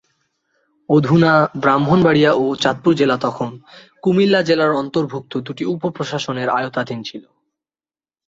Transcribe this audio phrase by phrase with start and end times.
[0.89, 1.31] অধুনা
[1.55, 3.51] ব্রাহ্মণবাড়িয়া ও চাঁদপুর জেলা তখন
[4.03, 7.23] কুমিল্লা জেলার অন্তর্ভুক্ত দুটি উপ প্রশাসনের আওতাধীন ছিল।